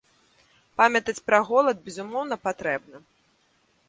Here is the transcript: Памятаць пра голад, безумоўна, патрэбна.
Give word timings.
Памятаць 0.81 1.21
пра 1.27 1.39
голад, 1.49 1.77
безумоўна, 1.89 2.35
патрэбна. 2.47 3.03